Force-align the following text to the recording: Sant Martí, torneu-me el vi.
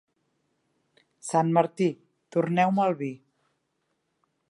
Sant 1.27 1.53
Martí, 1.59 1.89
torneu-me 2.37 2.89
el 2.89 3.01
vi. 3.05 3.15